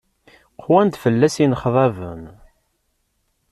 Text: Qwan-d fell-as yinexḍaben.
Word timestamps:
Qwan-d 0.63 0.95
fell-as 1.03 1.35
yinexḍaben. 1.41 2.23